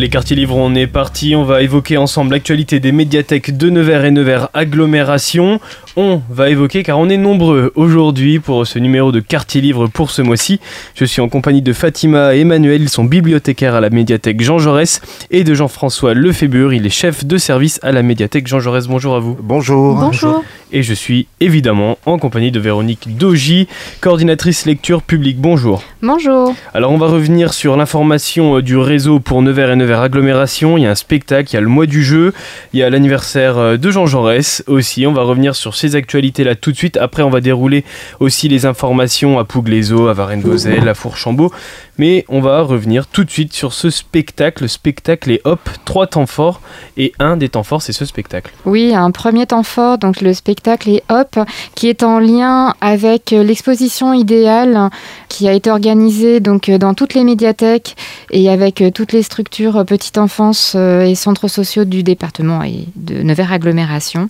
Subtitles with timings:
[0.00, 1.36] Allez, quartier livre, on est parti.
[1.36, 5.60] On va évoquer ensemble l'actualité des médiathèques de Nevers et Nevers agglomération.
[5.96, 10.12] On va évoquer car on est nombreux aujourd'hui pour ce numéro de quartier livre pour
[10.12, 10.60] ce mois-ci.
[10.94, 12.80] Je suis en compagnie de Fatima et Emmanuel.
[12.80, 15.00] Ils sont bibliothécaires à la médiathèque Jean Jaurès
[15.32, 16.72] et de Jean-François Lefébure.
[16.72, 18.86] Il est chef de service à la médiathèque Jean Jaurès.
[18.86, 19.36] Bonjour à vous.
[19.40, 19.96] Bonjour.
[19.96, 20.44] Bonjour.
[20.72, 23.66] Et je suis évidemment en compagnie de Véronique Dogy,
[24.00, 25.38] coordinatrice lecture publique.
[25.40, 25.82] Bonjour.
[26.00, 26.54] Bonjour.
[26.72, 30.78] Alors on va revenir sur l'information euh, du réseau pour Nevers et Nevers agglomération.
[30.78, 32.32] Il y a un spectacle, il y a le mois du jeu,
[32.72, 35.04] il y a l'anniversaire euh, de Jean Jaurès aussi.
[35.08, 36.96] On va revenir sur ces actualités là tout de suite.
[36.96, 37.84] Après on va dérouler
[38.20, 41.52] aussi les informations à Pouglézo, à Varennes-Vauzelles, à Fourchambault.
[41.98, 44.62] Mais on va revenir tout de suite sur ce spectacle.
[44.62, 46.62] Le spectacle est hop, trois temps forts.
[46.96, 48.52] Et un des temps forts, c'est ce spectacle.
[48.64, 51.38] Oui, un premier temps fort, donc le spectacle est hop,
[51.74, 54.88] qui est en lien avec l'exposition idéale
[55.28, 57.96] qui a été organisée donc dans toutes les médiathèques
[58.30, 63.22] et avec toutes les structures petite enfance euh, et centres sociaux du département et de
[63.22, 64.28] Nevers agglomération.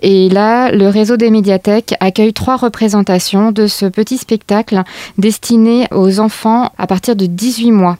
[0.00, 4.82] Et là, le réseau des médiathèques accueille trois représentations de ce petit spectacle
[5.16, 7.96] destiné aux enfants à partir de 18 mois.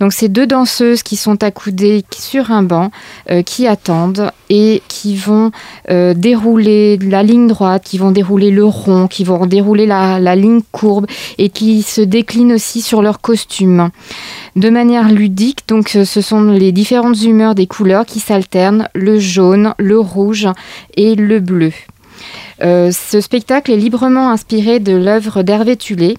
[0.00, 2.90] Donc c'est deux danseuses qui sont accoudées sur un banc,
[3.30, 5.50] euh, qui attendent et qui vont
[5.90, 10.62] euh, dérouler la ligne droite, qui vont dérouler le rond, qui vont dérouler la, ligne
[10.72, 11.06] courbe
[11.38, 13.90] et qui se déclinent aussi sur leur costume.
[14.56, 19.74] De manière ludique, donc ce sont les différentes humeurs des couleurs qui s'alternent, le jaune,
[19.78, 20.48] le rouge
[20.96, 21.72] et le bleu.
[22.64, 26.16] Euh, ce spectacle est librement inspiré de l'œuvre d'Hervé Tulé,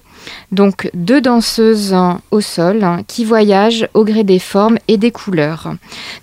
[0.52, 1.94] donc deux danseuses
[2.30, 5.74] au sol qui voyagent au gré des formes et des couleurs.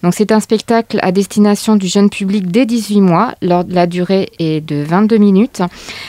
[0.02, 3.36] Donc c'est un spectacle à destination du jeune public dès 18 mois.
[3.42, 5.62] La durée est de 22 minutes.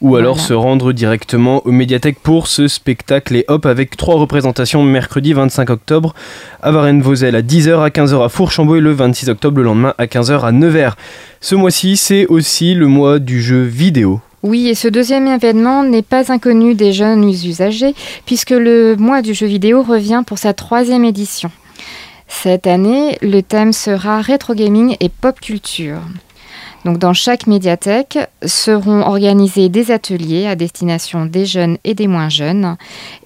[0.00, 4.82] Ou alors se rendre directement aux médiathèques pour ce spectacle et hop avec trois représentations
[4.82, 6.12] mercredi 25 octobre
[6.60, 10.06] à Varennes-Vauzelles à 10h, à 15h à Fourchambault et le 26 octobre le lendemain à
[10.06, 10.96] 15h à Nevers.
[11.48, 14.20] Ce mois-ci, c'est aussi le mois du jeu vidéo.
[14.42, 19.32] Oui, et ce deuxième événement n'est pas inconnu des jeunes usagers, puisque le mois du
[19.32, 21.52] jeu vidéo revient pour sa troisième édition.
[22.26, 26.00] Cette année, le thème sera rétro gaming et pop culture.
[26.86, 32.28] Donc dans chaque médiathèque seront organisés des ateliers à destination des jeunes et des moins
[32.28, 32.76] jeunes.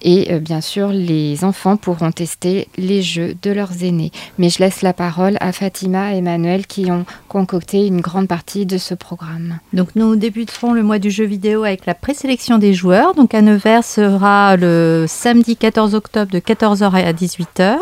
[0.01, 4.11] Et euh, bien sûr, les enfants pourront tester les jeux de leurs aînés.
[4.39, 8.65] Mais je laisse la parole à Fatima et Emmanuel qui ont concocté une grande partie
[8.65, 9.59] de ce programme.
[9.73, 13.13] Donc nous débuterons le mois du jeu vidéo avec la présélection des joueurs.
[13.13, 17.77] Donc à Nevers sera le samedi 14 octobre de 14h à 18h.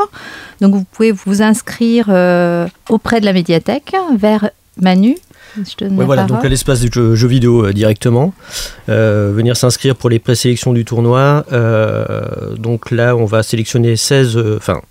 [0.59, 5.15] Donc vous pouvez vous inscrire euh, auprès de la médiathèque vers Manu
[5.91, 8.33] voilà, donc à l'espace du jeu, vidéo euh, directement.
[8.89, 11.45] Euh, venir s'inscrire pour les présélections du tournoi.
[11.51, 14.37] Euh, donc là, on va sélectionner 16.
[14.57, 14.81] Enfin.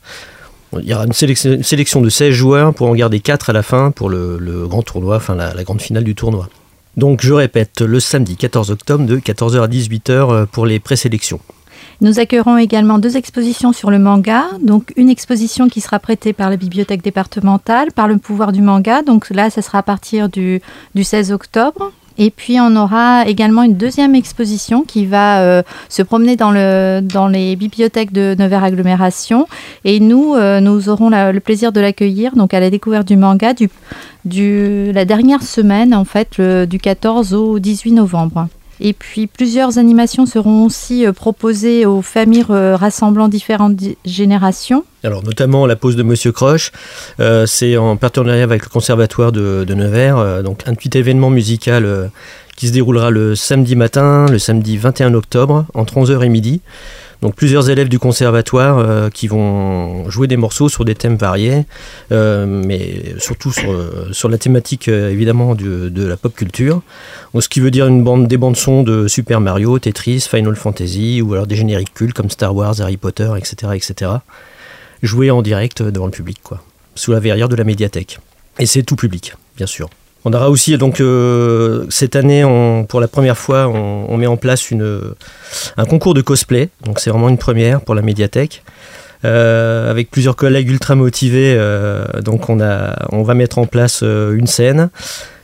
[0.81, 3.91] il y aura une sélection, de 16 joueurs pour en garder 4 à la fin
[3.91, 6.49] pour le, grand tournoi, enfin la, la, grande finale du tournoi.
[6.97, 11.41] Donc je répète, le samedi 14 octobre de 14h à 18h pour les présélections.
[12.00, 14.45] Nous accueillerons également deux expositions sur le manga.
[14.62, 19.03] Donc une exposition qui sera prêtée par la bibliothèque départementale, par le pouvoir du manga.
[19.03, 20.62] Donc là, ça sera à partir du,
[21.00, 21.91] 16 octobre.
[22.16, 27.00] Et puis on aura également une deuxième exposition qui va euh, se promener dans, le,
[27.00, 29.48] dans les bibliothèques de Nevers Agglomération.
[29.84, 33.54] Et nous, euh, nous aurons le plaisir de l'accueillir donc à la découverte du manga
[33.54, 33.68] du,
[34.24, 38.48] du la dernière semaine en fait du 14 au 18 novembre.
[38.80, 44.84] Et puis plusieurs animations seront aussi euh, proposées aux familles euh, rassemblant différentes générations.
[45.04, 46.72] Alors notamment la pause de Monsieur Croche,
[47.21, 52.10] euh, c'est en partenariat avec le Conservatoire de, Nevers, donc un petit événement musical
[52.57, 56.60] qui se déroulera le samedi matin, le samedi 21 octobre, entre 11h et midi.
[57.20, 61.65] Donc plusieurs élèves du conservatoire euh, qui vont jouer des morceaux sur des thèmes variés,
[62.12, 66.82] euh, mais surtout sur, euh, la thématique évidemment de la pop culture.
[67.38, 71.22] ce qui veut dire une bande, des bandes son de Super Mario, Tetris, Final Fantasy
[71.22, 74.10] ou alors des génériques cultes comme Star Wars, Harry Potter, etc., etc.
[75.03, 76.62] Joués en direct devant le public, quoi,
[76.94, 78.18] sous la verrière de la médiathèque.
[78.59, 79.88] Et c'est tout public, bien sûr.
[80.24, 82.42] On aura aussi donc euh, cette année,
[82.88, 84.72] pour la première fois, on, met en place
[85.76, 86.68] un concours de cosplay.
[86.84, 88.62] Donc c'est vraiment une première pour la médiathèque.
[89.24, 94.03] Euh, avec plusieurs collègues ultra motivés, euh, donc on, a, on va mettre en place
[94.03, 94.91] une scène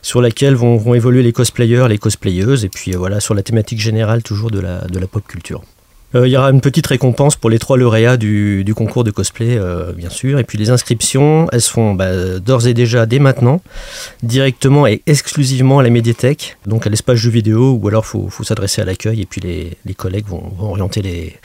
[0.00, 4.22] sur laquelle vont, évoluer les cosplayers, les cosplayeuses, et puis voilà sur la thématique générale
[4.22, 5.62] toujours de la pop culture.
[6.14, 9.56] Euh, il y aura une petite récompense pour les trois lauréats du, concours de cosplay,
[9.56, 10.38] euh, bien sûr.
[10.38, 13.60] Et puis les inscriptions, elles se font bah, d'ores et déjà, dès maintenant,
[14.22, 18.44] directement et exclusivement à la médiathèque, donc à l'espace jeux vidéo, ou alors il faut,
[18.44, 21.36] s'adresser à l'accueil, et puis les, collègues vont orienter les,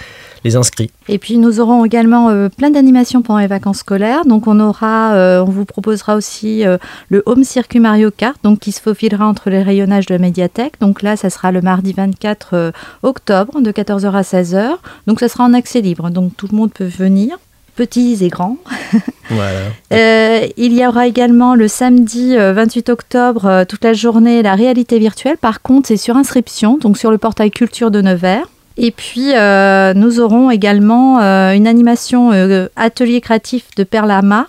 [0.44, 0.92] les inscrits.
[1.08, 4.26] Et puis nous aurons également euh, plein d'animations pendant les vacances scolaires.
[4.26, 6.78] Donc on aura, euh, on vous proposera aussi euh,
[7.10, 10.74] le Home Circuit Mario Kart, donc qui se faufilera entre les rayonnages de la médiathèque.
[10.80, 14.78] Donc là, ça sera le mardi 24 octobre de 14h à 16h.
[15.08, 17.38] Donc ça sera en accès libre, donc tout le monde peut venir
[17.76, 18.58] petits et grands.
[19.32, 20.50] Voilà.
[20.58, 25.38] il y aura également le samedi 28 octobre, toute la journée, la réalité virtuelle.
[25.38, 28.48] Par contre, c'est sur inscription, donc sur le portail culture de Nevers.
[28.82, 34.48] Et puis, euh, nous aurons également euh, une animation euh, atelier créatif de Perlama.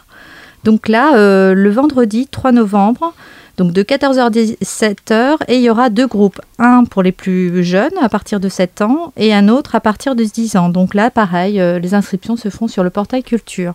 [0.63, 1.13] Donc là,
[1.55, 3.15] le vendredi 3 novembre,
[3.57, 6.39] donc de 14h à 17h, et il y aura deux groupes.
[6.59, 10.15] Un pour les plus jeunes, à partir de 7 ans, et un autre à partir
[10.15, 10.69] de 10 ans.
[10.69, 13.73] Donc là, pareil, les inscriptions se font sur le portail culture.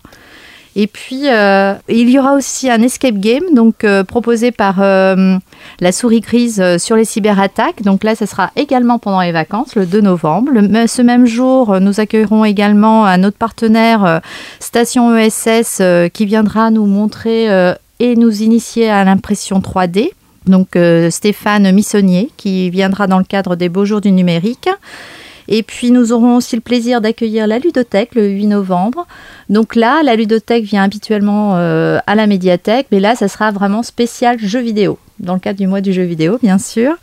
[0.76, 4.76] Et puis, il y aura aussi un escape game donc proposé par
[5.80, 7.82] la souris grise sur les cyberattaques.
[7.84, 10.52] Donc là, ça sera également pendant les vacances, le 2 novembre.
[10.88, 14.22] ce même jour, nous accueillerons également un autre partenaire,
[14.60, 15.82] Station ESS,
[16.14, 17.48] qui viendra nous montrer
[18.00, 20.12] et nous initier à l'impression 3D.
[20.46, 20.78] Donc
[21.10, 24.70] Stéphane Missonnier, qui viendra dans le cadre des Beaux Jours du numérique.
[25.48, 29.06] Et puis nous aurons aussi le plaisir d'accueillir la ludothèque le 8 novembre.
[29.50, 33.84] Donc là, la ludothèque vient habituellement euh, à la médiathèque, mais là, ça sera vraiment
[33.84, 36.96] spécial jeu vidéo, dans le cadre du mois du jeu vidéo, bien sûr.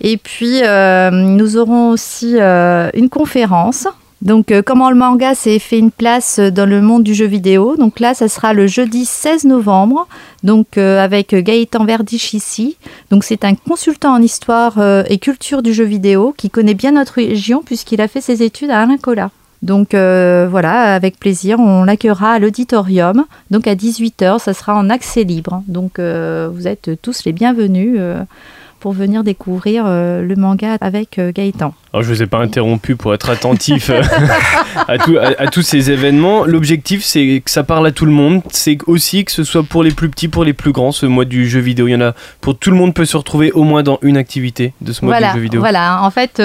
[0.00, 3.88] Et puis, euh, nous aurons aussi euh, une conférence
[4.22, 7.76] donc, euh, comment le manga s'est fait une place dans le monde du jeu vidéo.
[7.76, 10.08] Donc là, ça sera le jeudi 16 novembre,
[10.42, 12.78] donc avec Gaëtan Verdich ici.
[13.10, 14.80] Donc c'est un consultant en histoire
[15.10, 18.70] et culture du jeu vidéo qui connaît bien notre région puisqu'il a fait ses études
[18.70, 19.30] à Alain Colas.
[19.62, 23.24] Donc voilà, avec plaisir, on l'accueillera à l'auditorium.
[23.50, 25.62] Donc à 18h, ça sera en accès libre.
[25.66, 28.00] Donc vous êtes tous les bienvenus
[28.86, 31.74] pour venir découvrir euh, le manga avec euh, Gaëtan.
[31.92, 34.00] Alors je ne vous ai pas interrompu pour être attentif euh,
[34.86, 36.44] à, tous ces événements.
[36.44, 38.42] L'objectif c'est que ça parle à tout le monde.
[38.52, 40.92] C'est aussi que ce soit pour les plus petits, pour les plus grands.
[40.92, 43.16] Ce mois du jeu vidéo, il y en a pour tout le monde peut se
[43.16, 45.58] retrouver au moins dans une activité de ce mois du jeu vidéo.
[45.58, 46.40] Voilà, en fait,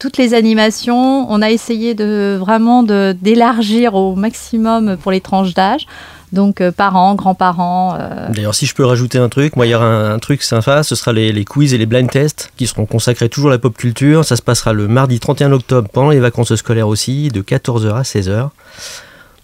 [0.00, 5.86] toutes les animations, on a essayé de vraiment d'élargir au maximum pour les tranches d'âge.
[6.32, 7.96] Donc euh, parents, grands-parents.
[7.98, 8.28] Euh.
[8.30, 10.94] D'ailleurs, si je peux rajouter un truc, moi il y aura un, truc sympa, ce
[10.94, 14.24] sera les, quiz et les blind tests qui seront consacrés toujours à la pop culture.
[14.24, 18.02] Ça se passera le mardi 31 octobre pendant les vacances scolaires aussi, de 14h à
[18.02, 18.50] 16h.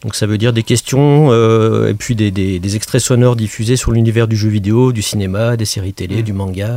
[0.03, 4.29] Donc ça veut dire des questions euh, et puis des, extraits sonores diffusés sur l'univers
[4.29, 6.23] du jeu vidéo, du cinéma, des séries télé, mmh.
[6.23, 6.71] du manga.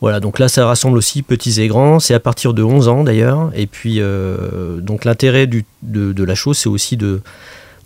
[0.00, 3.02] Voilà, donc là ça rassemble aussi petits et grands, c'est à partir de 11 ans
[3.02, 3.50] d'ailleurs.
[3.56, 4.00] Et puis
[4.78, 7.20] donc l'intérêt de, de, la chose c'est aussi de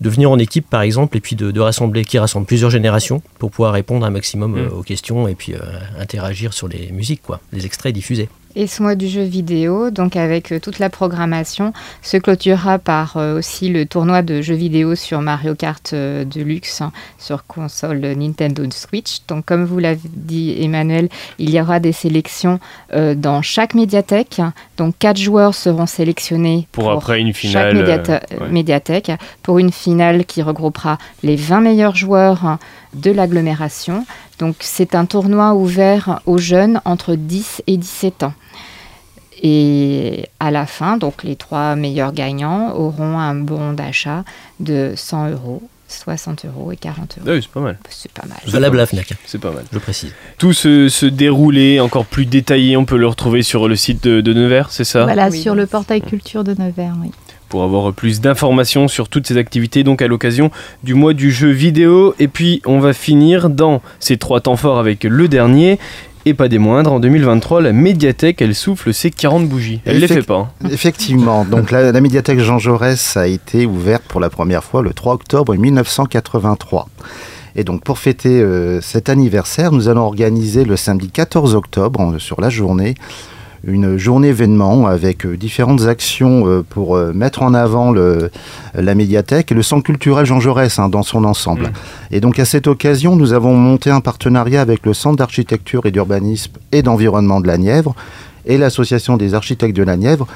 [0.01, 3.51] de venir en équipe par exemple et puis de, rassembler qui rassemble plusieurs générations pour
[3.51, 4.59] pouvoir répondre un maximum mm.
[4.59, 5.59] euh, aux questions et puis euh,
[5.99, 8.29] interagir sur les musiques quoi, les extraits diffusés.
[8.59, 13.19] Et ce mois du jeu vidéo, donc avec euh, toute la programmation, se clôturera par
[13.19, 18.01] euh, aussi le tournoi de jeux vidéo sur Mario Kart euh, Deluxe hein, sur console
[18.17, 19.19] Nintendo Switch.
[19.29, 22.59] Donc comme vous l'avez dit Emmanuel, il y aura des sélections
[22.95, 24.41] dans chaque médiathèque.
[24.79, 30.41] Donc quatre joueurs seront sélectionnés pour, après une finale chaque médiathèque pour une finale qui
[30.41, 32.59] regroupera les 20 meilleurs joueurs hein,
[32.95, 34.07] de l'agglomération.
[34.39, 38.33] Donc c'est un tournoi ouvert aux jeunes entre 10 et 17 ans.
[39.43, 44.25] Et à la fin, donc les trois meilleurs gagnants auront un bon d'achat
[44.61, 47.27] de 100 euros 60 euros et 40 euros.
[47.29, 47.79] Ah oui, c'est pas mal.
[47.91, 48.39] C'est pas mal.
[48.47, 49.15] Valable à FNAC.
[49.25, 49.65] C'est pas mal.
[49.73, 50.13] Je précise.
[50.39, 54.71] Tout ce, déroulé encore plus détaillé, on peut le retrouver sur le site de, Nevers,
[54.71, 55.05] c'est ça?
[55.05, 57.11] Voilà, sur le portail culture de Nevers, oui
[57.49, 60.51] pour avoir plus d'informations sur toutes ces activités, donc à l'occasion
[60.83, 62.13] du mois du jeu vidéo.
[62.19, 65.79] Et puis on va finir dans ces trois temps forts avec le dernier.
[66.29, 69.81] Et pas des moindres, en 2023, la médiathèque, elle souffle ses 40 bougies.
[69.85, 70.53] Elle ne les fait pas.
[70.61, 70.69] Hein.
[70.73, 71.45] Effectivement.
[71.45, 75.55] Donc la, médiathèque Jean Jaurès a été ouverte pour la première fois le 3 octobre
[75.55, 76.89] 1983.
[77.55, 82.41] Et donc pour fêter euh, cet anniversaire, nous allons organiser le samedi 14 octobre, sur
[82.41, 82.97] la journée,
[83.67, 88.31] une journée événement avec différentes actions pour mettre en avant le,
[88.75, 91.65] la médiathèque et le centre culturel Jean Jaurès hein, dans son ensemble.
[91.65, 91.73] Mmh.
[92.13, 95.91] Et donc à cette occasion, nous avons monté un partenariat avec le Centre d'architecture et
[95.91, 97.95] d'urbanisme et d'environnement de la Nièvre
[98.47, 100.27] et l'Association des architectes de la Nièvre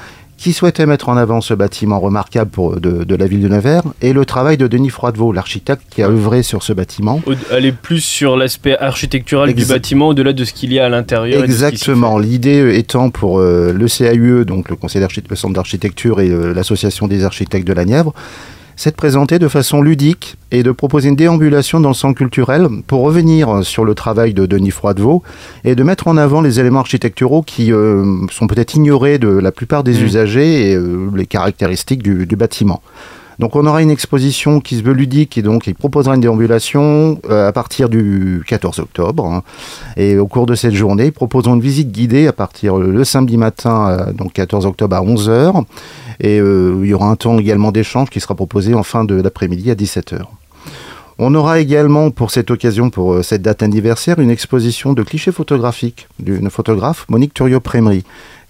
[0.41, 4.11] qui souhaitait mettre en avant ce bâtiment remarquable pour, de, la ville de Nevers et
[4.11, 7.21] le travail de Denis Froidevaux, l'architecte qui a œuvré sur ce bâtiment.
[7.51, 11.43] Aller plus sur l'aspect architectural du bâtiment au-delà de ce qu'il y a à l'intérieur.
[11.43, 12.17] Exactement.
[12.17, 17.07] L'idée étant pour euh, le CAUE, donc le Conseil le Centre d'architecture et euh, l'Association
[17.07, 18.11] des architectes de la Nièvre,
[18.75, 22.67] c'est de présenter de façon ludique et de proposer une déambulation dans le centre culturel
[22.87, 25.23] pour revenir sur le travail de Denis Froidevaux
[25.63, 29.51] et de mettre en avant les éléments architecturaux qui euh, sont peut-être ignorés de la
[29.51, 30.05] plupart des mmh.
[30.05, 32.81] usagers et euh, les caractéristiques du, bâtiment.
[33.41, 37.19] Donc on aura une exposition qui se veut ludique et donc il proposera une déambulation
[37.29, 39.25] euh, à partir du 14 octobre.
[39.25, 39.41] Hein.
[39.97, 44.13] Et au cours de cette journée, proposons une visite guidée à partir le samedi matin,
[44.13, 45.63] donc 14 octobre à 11h.
[46.19, 49.19] Et euh, il y aura un temps également d'échange qui sera proposé en fin de
[49.19, 50.21] l'après-midi à 17h.
[51.23, 55.31] On aura également pour cette occasion, pour euh, cette date anniversaire, une exposition de clichés
[55.31, 58.03] photographiques d'une photographe, Monique Turio-Prémery,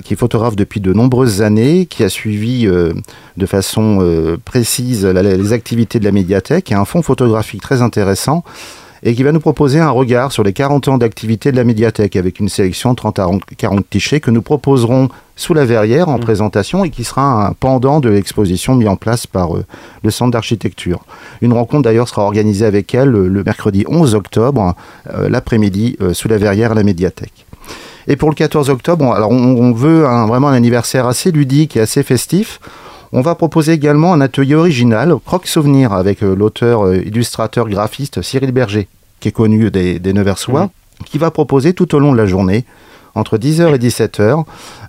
[0.06, 2.94] qui photographe depuis de nombreuses années, qui a suivi euh,
[3.36, 4.00] de façon
[4.46, 8.46] précise les activités de la médiathèque et un fonds photographique très intéressant
[9.04, 12.16] et qui va nous proposer un regard sur les 40 ans d'activité de la médiathèque
[12.16, 16.18] avec une sélection de 30 à 40 clichés que nous proposerons sous la verrière en
[16.18, 16.22] mmh.
[16.22, 19.66] présentation et qui sera un pendant de l'exposition mise en place par euh,
[20.04, 21.04] le centre d'architecture.
[21.42, 24.76] Une rencontre d'ailleurs sera organisée avec elle le, mercredi 11 octobre,
[25.12, 27.48] euh, l'après-midi, euh, sous la verrière à la médiathèque.
[28.08, 32.02] Et pour le 14 octobre, alors on, veut vraiment un anniversaire assez ludique et assez
[32.02, 32.60] festif.
[33.14, 38.88] On va proposer également un atelier original, Croque Souvenir, avec l'auteur, illustrateur, graphiste Cyril Berger,
[39.20, 41.04] qui est connu des, des Neversois, mmh.
[41.06, 42.64] qui va proposer tout au long de la journée
[43.16, 44.44] entre 10h et 17h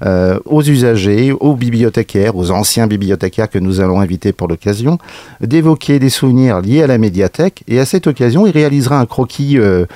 [0.05, 4.99] euh, aux usagers, aux bibliothécaires, aux anciens bibliothécaires que nous allons inviter pour l'occasion,
[5.41, 7.65] d'évoquer des souvenirs liés à la médiathèque.
[7.69, 9.87] Et à cette occasion, il réalisera un croquis euh,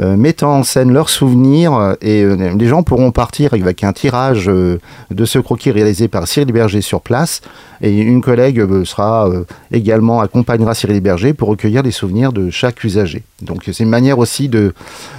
[0.00, 5.24] euh, mettant en scène leurs souvenirs et les gens pourront partir avec un tirage de
[5.24, 7.40] ce croquis réalisé par Cyril Berger sur place.
[7.82, 9.28] Et une collègue sera
[9.70, 13.22] également accompagnera Cyril Berger pour recueillir les souvenirs de chaque usager.
[13.42, 14.72] Donc c'est une manière aussi de,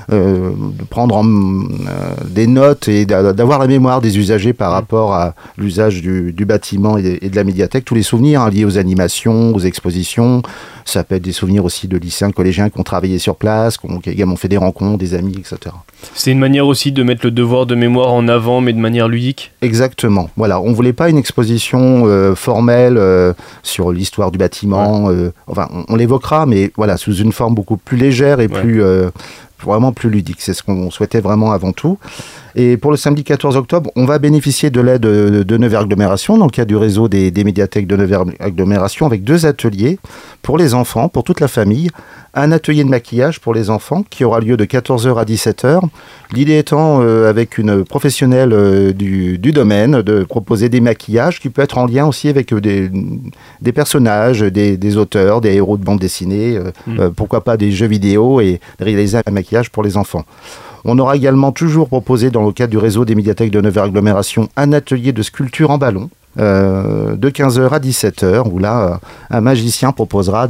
[0.09, 1.23] de prendre en,
[2.25, 7.29] des notes et d'avoir la mémoire des usagers par rapport à l'usage du, bâtiment et
[7.29, 10.41] de la médiathèque, tous les souvenirs hein, liés aux animations, aux expositions.
[10.85, 13.87] Ça peut être des souvenirs aussi de lycéens, collégiens qui ont travaillé sur place, qui
[13.87, 15.75] ont également fait des rencontres, des amis, etc.
[16.13, 19.09] C'est une manière aussi de mettre le devoir de mémoire en avant, mais de manière
[19.09, 20.29] ludique Exactement.
[20.37, 25.09] Voilà, on voulait pas une exposition euh, formelle euh, sur l'histoire du bâtiment.
[25.09, 28.81] Euh, enfin, on, l'évoquera, mais voilà, sous une forme beaucoup plus légère et plus
[29.63, 30.41] vraiment plus ludique.
[30.41, 31.97] C'est ce qu'on souhaitait vraiment avant tout.
[32.59, 36.45] Et pour le samedi 14 octobre, on va bénéficier de l'aide de, Nevers Agglomération dans
[36.45, 39.99] le cadre du réseau des, médiathèques de Nevers Agglomération avec deux ateliers
[40.41, 41.91] pour les enfants, pour toute la famille.
[42.33, 45.81] Un atelier de maquillage pour les enfants qui aura lieu de 14h à 17h.
[46.33, 51.65] L'idée étant, euh, avec une professionnelle euh, du, domaine, de proposer des maquillages qui peuvent
[51.65, 52.59] être en lien aussi avec euh,
[53.61, 57.09] des, personnages, des, auteurs, des héros de bande dessinée, mm.
[57.15, 60.25] pourquoi pas des jeux vidéo et réaliser un maquillage pour les enfants.
[60.85, 64.49] On aura également toujours proposé, dans le cadre du réseau des médiathèques de Nevers Agglomération,
[64.55, 66.09] un atelier de sculpture en ballon.
[66.39, 68.99] Euh, de 15h à 17h, où là,
[69.31, 70.47] un magicien proposera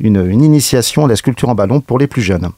[0.00, 2.48] une, initiation à la sculpture en ballon pour les plus jeunes.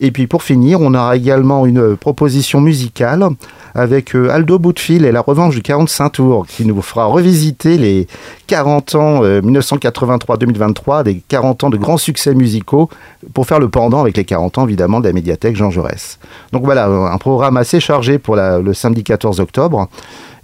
[0.00, 3.26] Et puis pour finir, on aura également une proposition musicale
[3.74, 8.06] avec euh, Aldo Boutefil et la revanche du 45 tours, qui nous fera revisiter les
[8.46, 12.90] 40 ans 1983-2023, euh, des 40 ans de grands succès musicaux,
[13.32, 16.18] pour faire le pendant avec les 40 ans évidemment de la médiathèque Jean Jaurès.
[16.52, 19.88] Donc voilà, un programme assez chargé pour le samedi 14 octobre.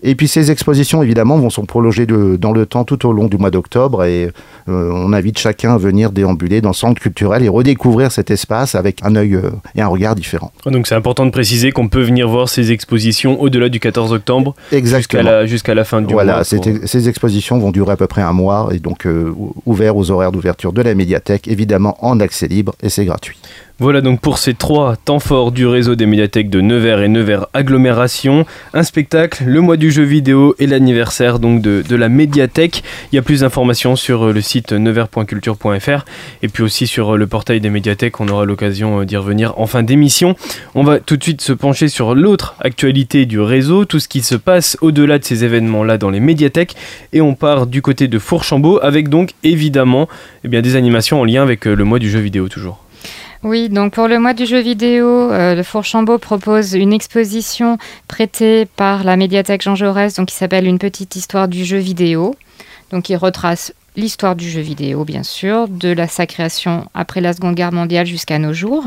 [0.02, 3.36] Et puis ces expositions, évidemment, vont se prolonger dans le temps tout au long du
[3.36, 4.30] mois d'octobre et
[4.68, 8.74] euh, on invite chacun à venir déambuler dans le centre culturel et redécouvrir cet espace
[8.74, 10.52] avec un œil euh, et un regard différent.
[10.66, 14.54] Donc c'est important de préciser qu'on peut venir voir ces expositions au-delà du 14 octobre
[14.70, 16.24] jusqu'à la, jusqu'à la fin du mois.
[16.24, 19.32] Voilà, ces expositions vont durer à peu près un mois et donc euh,
[19.66, 23.38] ouvertes aux horaires d'ouverture de la médiathèque, évidemment en accès libre et c'est gratuit.
[23.80, 27.46] Voilà donc pour ces trois temps forts du réseau des médiathèques de Nevers et Nevers
[27.54, 28.44] Agglomération,
[28.74, 32.82] un spectacle, le mois du jeu vidéo et l'anniversaire donc de, la médiathèque.
[33.12, 36.04] Il y a plus d'informations sur euh, le site nevers.culture.fr
[36.42, 39.56] et puis aussi sur euh, le portail des médiathèques, on aura l'occasion euh, d'y revenir
[39.60, 40.34] en fin d'émission.
[40.74, 44.22] On va tout de suite se pencher sur l'autre actualité du réseau, tout ce qui
[44.22, 46.74] se passe au-delà de ces événements-là dans les médiathèques
[47.12, 50.08] et on part du côté de Fourchambault avec donc évidemment
[50.42, 52.87] eh des animations en lien avec le mois du jeu vidéo toujours.
[53.44, 57.78] Oui, donc pour le mois du jeu vidéo, euh, le Fourchambault propose une exposition
[58.08, 62.34] prêtée par la médiathèque Jean Jaurès, donc qui s'appelle Une petite histoire du jeu vidéo.
[62.90, 67.32] Donc il retrace l'histoire du jeu vidéo, bien sûr, de la, sa création après la
[67.32, 68.84] Seconde Guerre mondiale jusqu'à nos jours.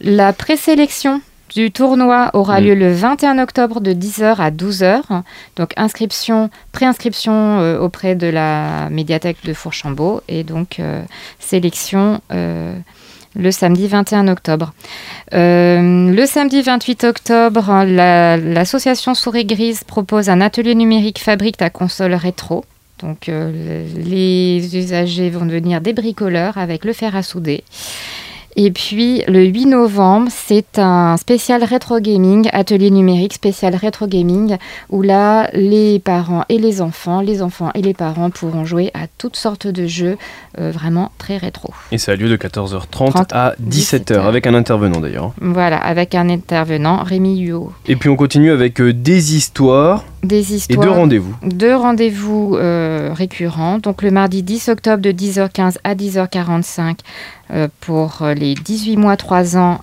[0.00, 1.20] La présélection
[1.54, 2.64] du tournoi aura Mm.
[2.64, 5.22] lieu le 21 octobre de 10h à 12h.
[5.56, 11.02] Donc inscription, préinscription euh, auprès de la médiathèque de Fourchambault et donc euh,
[11.38, 12.20] sélection
[13.34, 14.72] le samedi 21 octobre.
[15.34, 21.70] Euh, le samedi 28 octobre, la- l'association Souris Grise propose un atelier numérique fabrique ta
[21.70, 22.64] console rétro.
[23.00, 23.50] Donc euh,
[23.96, 27.64] le- les usagers vont devenir des bricoleurs avec le fer à souder.
[28.56, 34.56] Et puis le 8 novembre, c'est un spécial rétro gaming, atelier numérique spécial rétro gaming,
[34.90, 39.06] où là, les parents et les enfants, les enfants et les parents pourront jouer à
[39.18, 40.18] toutes sortes de jeux
[40.58, 41.72] euh, vraiment très rétro.
[41.92, 44.20] Et ça a lieu de 14h30 30 à 17h, 17h.
[44.20, 45.32] avec un intervenant d'ailleurs.
[45.40, 47.72] Voilà, avec un intervenant, Rémi Huot.
[47.86, 50.86] Et puis on continue avec euh, des histoires Des et histoires.
[50.86, 51.34] deux rendez-vous.
[51.42, 53.78] Deux rendez-vous euh, récurrents.
[53.78, 56.98] Donc le mardi 10 octobre de 10h15 à 10h45
[57.50, 59.80] euh, pour euh, les 18 mois 3 ans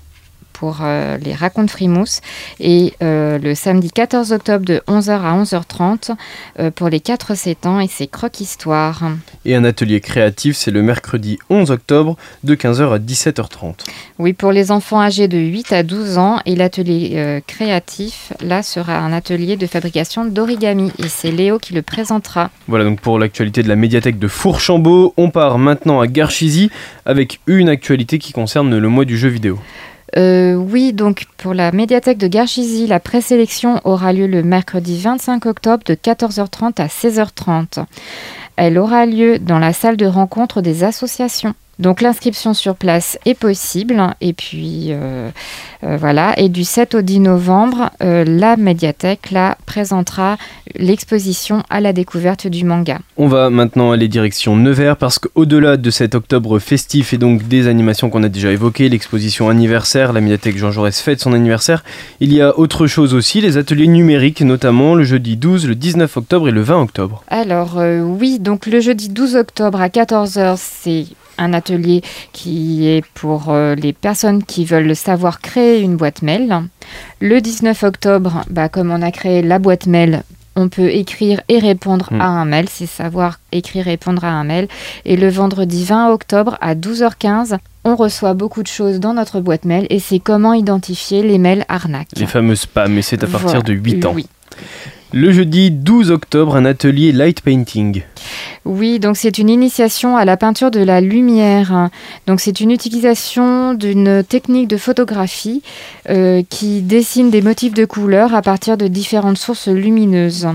[0.60, 2.20] pour euh, les racontes frimousse
[2.60, 6.12] et euh, le samedi 14 octobre de 11h à 11h30
[6.60, 9.04] euh, pour les 4-7 ans et c'est croque-histoire.
[9.46, 13.86] Et un atelier créatif, c'est le mercredi 11 octobre de 15h à 17h30.
[14.18, 18.62] Oui, pour les enfants âgés de 8 à 12 ans et l'atelier euh, créatif, là
[18.62, 22.50] sera un atelier de fabrication d'origami et c'est Léo qui le présentera.
[22.68, 25.14] Voilà donc pour l'actualité de la médiathèque de Fourchambault.
[25.16, 26.70] On part maintenant à Garchizy
[27.06, 29.58] avec une actualité qui concerne le mois du jeu vidéo.
[30.18, 35.46] Euh, oui, donc pour la médiathèque de Garchizy, la présélection aura lieu le mercredi 25
[35.46, 37.86] octobre de 14h30 à 16h30.
[38.56, 41.54] Elle aura lieu dans la salle de rencontre des associations.
[41.80, 45.30] Donc l'inscription sur place est possible et puis euh,
[45.86, 50.38] euh, voilà et du 7 au 10 novembre euh, la médiathèque là présentera
[50.76, 53.00] l'exposition à la découverte du manga.
[53.16, 57.68] On va maintenant aller direction Nevers parce qu'au-delà de cet octobre festif et donc des
[57.68, 61.86] animations qu'on a déjà évoquées, l'exposition anniversaire, la médiathèque Jean Jaurès fête son anniversaire,
[62.20, 66.18] il y a autre chose aussi, les ateliers numériques notamment le jeudi 12, le 19
[66.18, 67.24] octobre et le 20 octobre.
[67.30, 71.06] Alors oui, donc le jeudi 12 octobre à 14h, c'est
[71.40, 72.02] un atelier
[72.34, 76.62] qui est pour euh, les personnes qui veulent savoir créer une boîte mail.
[77.20, 80.24] Le 19 octobre, bah, comme on a créé la boîte mail,
[80.56, 82.22] on peut écrire et répondre Hmm.
[82.22, 84.68] à un mail, c'est savoir écrire et répondre à un mail.
[85.06, 89.64] Et le vendredi 20 octobre à 12h15, on reçoit beaucoup de choses dans notre boîte
[89.64, 92.10] mail et c'est comment identifier les mails arnaques.
[92.18, 93.62] Les fameux spams et c'est à partir Voilà.
[93.62, 94.12] de 8 ans.
[94.14, 94.28] Oui.
[95.12, 98.04] Le jeudi 12 octobre, un atelier light painting.
[98.64, 101.90] Oui, donc c'est une initiation à la peinture de la lumière.
[102.28, 105.64] Donc c'est une utilisation d'une technique de photographie
[106.10, 110.48] euh, qui dessine des motifs de couleurs à partir de différentes sources lumineuses.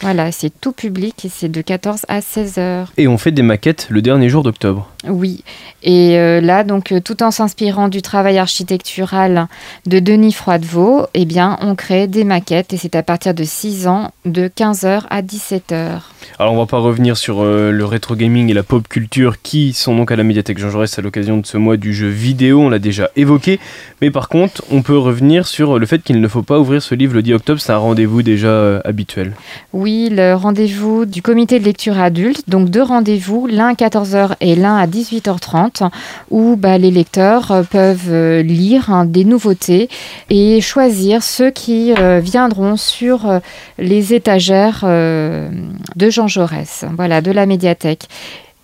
[0.00, 2.92] Voilà, c'est tout public et c'est de 14 à 16 heures.
[2.96, 4.88] Et on fait des maquettes le dernier jour d'octobre.
[5.06, 5.44] Oui,
[5.84, 9.46] et euh, là, donc, euh, tout en s'inspirant du travail architectural
[9.86, 13.86] de Denis Froidevaux, eh bien, on crée des maquettes et c'est à partir de 6
[13.86, 16.00] ans, de 15h à 17h.
[16.40, 19.72] Alors on va pas revenir sur euh, le rétro gaming et la pop culture qui
[19.72, 22.60] sont donc à la médiathèque Jean Jaurès à l'occasion de ce mois du jeu vidéo,
[22.60, 23.60] on l'a déjà évoqué.
[24.02, 26.96] Mais par contre, on peut revenir sur le fait qu'il ne faut pas ouvrir ce
[26.96, 29.32] livre le 10 octobre, c'est un rendez-vous déjà habituel.
[29.72, 34.56] Oui, le rendez-vous du comité de lecture adulte, donc deux rendez-vous, l'un à 14h et
[34.56, 35.90] l'un à 18h30,
[36.30, 39.88] où bah, les lecteurs euh, peuvent euh, lire hein, des nouveautés
[40.30, 43.40] et choisir ceux qui euh, viendront sur
[43.78, 45.48] les étagères euh,
[45.96, 48.08] de Jean Jaurès, voilà, de la médiathèque.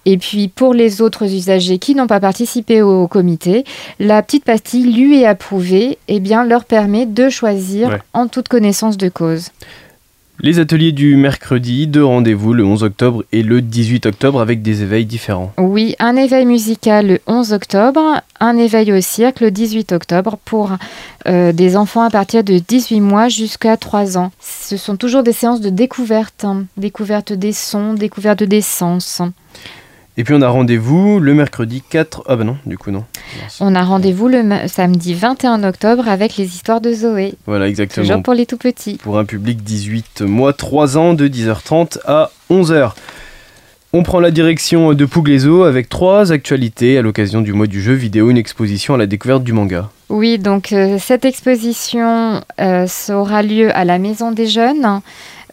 [0.06, 3.64] Et puis pour les autres usagers qui n'ont pas participé au comité,
[3.98, 7.98] la petite pastille lui est approuvée, et bien leur permet de choisir Ouais.
[8.12, 9.48] en toute connaissance de cause.
[10.40, 14.82] Les ateliers du mercredi, deux rendez-vous le 11 octobre et le 18 octobre avec des
[14.82, 15.52] éveils différents.
[15.58, 20.72] Oui, un éveil musical le 11 octobre, un éveil au cirque le 18 octobre pour
[21.26, 24.32] euh, des enfants à partir de 18 mois jusqu'à 3 ans.
[24.40, 29.22] Ce sont toujours des séances de découverte, hein, découverte des sons, découverte des sens.
[30.16, 32.22] Et puis on a rendez-vous le mercredi 4...
[32.28, 33.04] Ah bah non, du coup non.
[33.60, 38.06] On a rendez-vous le samedi 21 octobre avec les histoires de Zoé, Voilà exactement.
[38.06, 38.98] toujours pour les tout petits.
[39.02, 42.92] pour un public 18 mois 3 ans de 10h30 à 11h.
[43.92, 47.92] On prend la direction de Pouglézo avec trois actualités à l'occasion du mois du jeu
[47.92, 49.88] vidéo, une exposition à la découverte du manga.
[50.08, 55.00] Oui, donc euh, cette exposition euh, aura lieu à la Maison des Jeunes.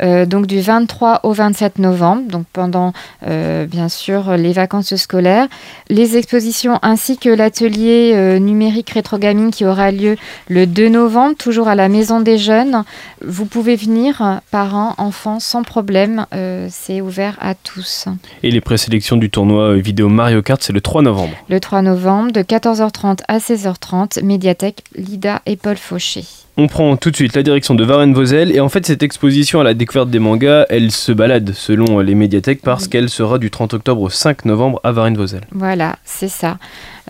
[0.02, 2.94] Euh, donc du 23 au 27 novembre, donc pendant
[3.28, 5.48] euh, bien sûr les vacances scolaires.
[5.90, 10.16] Les expositions ainsi que l'atelier euh, numérique rétrogamine qui aura lieu
[10.48, 12.84] le 2 novembre, toujours à la Maison des Jeunes.
[13.26, 16.26] Vous pouvez venir, parents, enfants, sans problème.
[16.70, 18.06] c'est ouvert à tous.
[18.44, 21.34] Et les présélections du tournoi vidéo Mario Kart, c'est le 3 novembre.
[21.50, 26.24] Le 3 novembre, de 14h30 à 16h30, médiathèque Lida et Paul Fauché.
[26.58, 29.64] On prend tout de suite la direction de Varennes-Vauzelles et en fait cette exposition à
[29.64, 33.76] la découverte des mangas, elle se balade selon les médiathèques parce qu'elle sera du 30
[33.76, 35.46] octobre au 5 novembre à Varennes-Vauzelles.
[35.52, 36.58] Voilà, c'est ça.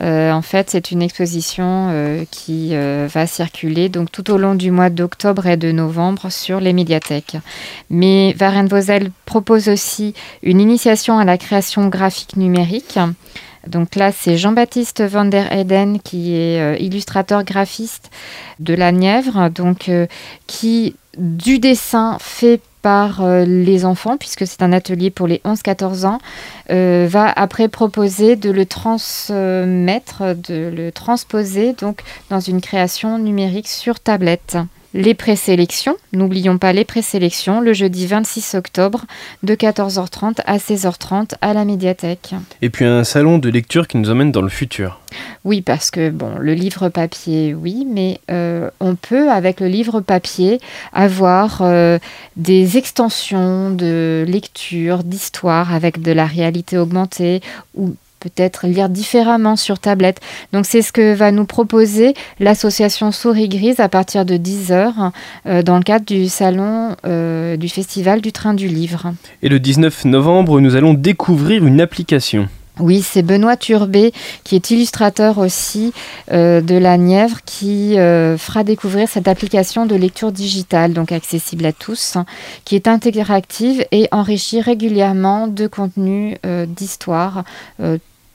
[0.02, 4.56] Euh, en fait, c'est une exposition euh, qui euh, va circuler donc tout au long
[4.56, 7.38] du mois d'octobre et de novembre sur les médiathèques.
[7.89, 10.13] Mais Varennes-Vauzelles propose aussi
[10.44, 13.00] une initiation à la création graphique numérique.
[13.67, 18.10] Donc là, c'est Jean-Baptiste van der Eden qui est euh, illustrateur graphiste
[18.60, 20.08] de la Nièvre, donc euh,
[20.47, 26.06] qui du dessin fait par euh, les enfants, puisque c'est un atelier pour les 11-14
[26.06, 26.19] ans,
[26.69, 31.76] va après proposer de le transmettre, de le transposer
[32.30, 34.58] dans une création numérique sur tablette
[34.93, 35.95] les présélections.
[36.13, 39.06] N'oublions pas les présélections le jeudi 26 octobre
[39.43, 42.36] de 14h30 à 16h30 à la médiathèque.
[42.62, 44.99] Et puis un salon de lecture qui nous emmène dans le futur.
[45.43, 49.99] Oui, parce que bon, le livre papier, oui, mais euh, on peut avec le livre
[49.99, 50.60] papier
[50.93, 51.97] avoir euh,
[52.38, 57.41] des extensions de lecture, d'histoire avec de la réalité augmentée
[57.75, 60.21] ou peut-être lire différemment sur tablette.
[60.53, 65.12] Donc c'est ce que va nous proposer l'association Souris Grise à partir de 10h
[65.47, 69.13] euh, dans le cadre du salon euh, du festival du train du livre.
[69.41, 72.47] Et le 19 novembre, nous allons découvrir une application.
[72.79, 74.12] Oui, c'est Benoît Turbet,
[74.43, 75.91] qui est illustrateur aussi
[76.31, 81.73] euh, de la Nièvre, qui fera découvrir cette application de lecture digitale, donc accessible à
[81.73, 82.17] tous,
[82.63, 87.43] qui est interactive et enrichie régulièrement de contenus d'histoire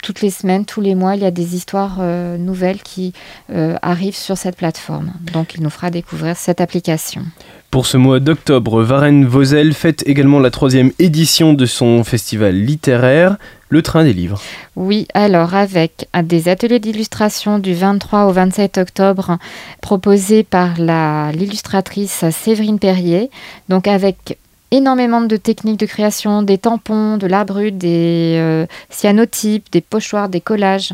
[0.03, 3.13] toutes les semaines, tous les mois, il y a des histoires euh, nouvelles qui
[3.53, 5.13] euh, arrivent sur cette plateforme.
[5.33, 7.23] Donc, il nous fera découvrir cette application.
[7.71, 13.37] Pour ce mois d'octobre, Varennes-Vauzelles fête également la troisième édition de son festival littéraire,
[13.69, 14.41] Le Train des Livres.
[14.77, 19.39] Oui, alors avec des ateliers d'illustration du 23 au 27 octobre
[19.83, 23.31] proposés par l'illustratrice Séverine Perrier,
[23.69, 24.39] donc avec
[24.71, 30.29] énormément de techniques de création, des tampons, de l'art brut, des euh, cyanotypes, des pochoirs,
[30.29, 30.93] des collages.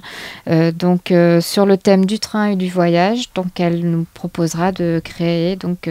[0.49, 4.73] Euh, donc euh, sur le thème du train et du voyage, donc elle nous proposera
[4.73, 5.89] de créer donc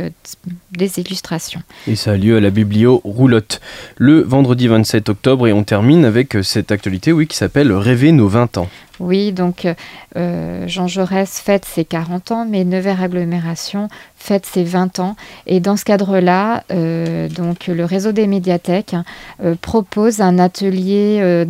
[0.71, 1.61] des illustrations.
[1.87, 3.61] Et ça a lieu à la biblio Roulotte
[3.97, 8.27] le vendredi 27 octobre et on termine avec cette actualité oui qui s'appelle Rêver nos
[8.27, 8.69] 20 ans.
[9.01, 9.67] Oui, donc
[10.15, 15.15] euh, Jean Jaurès fête ses 40 ans, mais Nevers Agglomération fête ses 20 ans.
[15.47, 18.95] Et dans ce cadre-là, euh, donc le réseau des médiathèques
[19.43, 21.47] euh, propose un atelier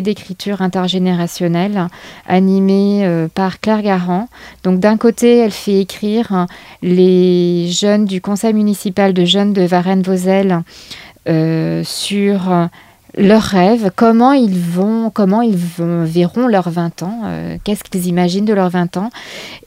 [0.00, 1.88] d'écriture intergénérationnelle
[2.26, 4.28] animé par Claire Garand.
[4.62, 6.46] Donc d'un côté, elle fait écrire
[6.80, 10.62] les jeunes du conseil municipal de jeunes de Varennes-Vauzelles
[11.84, 12.68] sur
[13.16, 18.44] leurs rêves, comment ils vont, comment ils verront leurs 20 ans, euh, qu'est-ce qu'ils imaginent
[18.44, 19.10] de leurs 20 ans.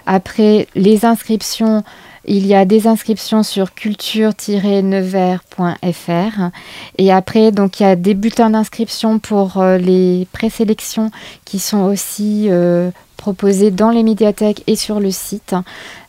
[0.06, 1.84] Après les inscriptions
[2.28, 6.50] il y a des inscriptions sur culture-nevers.fr.
[6.98, 11.10] Et après, donc, il y a des bulletins d'inscription pour euh, les présélections
[11.46, 15.54] qui sont aussi euh, proposés dans les médiathèques et sur le site.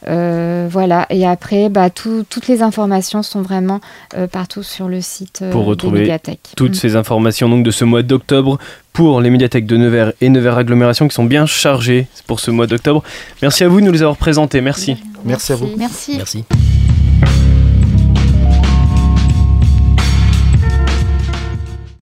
[0.08, 1.06] Euh, voilà.
[1.10, 3.82] Et après, bah, toutes les informations sont vraiment
[4.32, 6.54] partout sur le site pour retrouver des médiathèques.
[6.56, 6.76] Toutes mm.
[6.76, 8.58] ces informations donc de ce mois d'octobre
[8.94, 12.68] pour les médiathèques de Nevers et Nevers Agglomération qui sont bien chargées pour ce mois
[12.68, 13.04] d'octobre.
[13.42, 14.62] Merci à vous de nous les avoir présentés.
[14.62, 14.98] Merci.
[15.26, 15.70] Merci à vous.
[15.78, 16.16] Merci.
[16.18, 16.46] Merci.